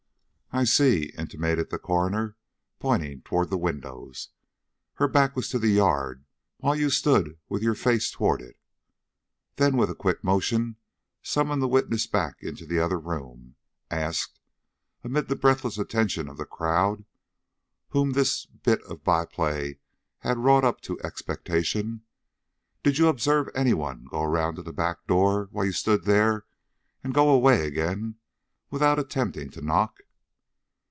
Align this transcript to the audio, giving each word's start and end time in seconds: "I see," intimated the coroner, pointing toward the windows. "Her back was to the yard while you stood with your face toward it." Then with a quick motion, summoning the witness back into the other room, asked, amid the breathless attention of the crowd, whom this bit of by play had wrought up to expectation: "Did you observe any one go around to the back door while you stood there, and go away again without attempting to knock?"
"I 0.53 0.65
see," 0.65 1.13
intimated 1.17 1.69
the 1.69 1.79
coroner, 1.79 2.35
pointing 2.77 3.21
toward 3.21 3.49
the 3.49 3.57
windows. 3.57 4.31
"Her 4.95 5.07
back 5.07 5.33
was 5.33 5.47
to 5.51 5.59
the 5.59 5.69
yard 5.69 6.25
while 6.57 6.75
you 6.75 6.89
stood 6.89 7.37
with 7.47 7.63
your 7.63 7.73
face 7.73 8.11
toward 8.11 8.41
it." 8.41 8.59
Then 9.55 9.77
with 9.77 9.89
a 9.89 9.95
quick 9.95 10.25
motion, 10.25 10.75
summoning 11.23 11.61
the 11.61 11.69
witness 11.69 12.05
back 12.05 12.43
into 12.43 12.65
the 12.65 12.79
other 12.79 12.99
room, 12.99 13.55
asked, 13.89 14.41
amid 15.05 15.29
the 15.29 15.37
breathless 15.37 15.77
attention 15.77 16.27
of 16.27 16.35
the 16.35 16.43
crowd, 16.43 17.05
whom 17.91 18.11
this 18.11 18.45
bit 18.45 18.81
of 18.81 19.05
by 19.05 19.23
play 19.23 19.79
had 20.19 20.37
wrought 20.37 20.65
up 20.65 20.81
to 20.81 20.99
expectation: 21.01 22.01
"Did 22.83 22.97
you 22.97 23.07
observe 23.07 23.47
any 23.55 23.73
one 23.73 24.03
go 24.03 24.21
around 24.21 24.55
to 24.57 24.63
the 24.63 24.73
back 24.73 25.07
door 25.07 25.47
while 25.53 25.63
you 25.67 25.71
stood 25.71 26.03
there, 26.03 26.45
and 27.05 27.13
go 27.13 27.29
away 27.29 27.65
again 27.65 28.15
without 28.69 28.99
attempting 28.99 29.49
to 29.51 29.61
knock?" 29.61 29.99